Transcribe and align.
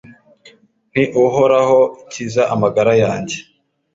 nti 0.91 1.03
Uhoraho 1.25 1.79
kiza 2.11 2.43
amagara 2.53 2.93
yanjye 3.03 3.37